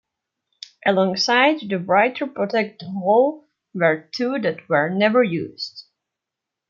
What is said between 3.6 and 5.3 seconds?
were two that were never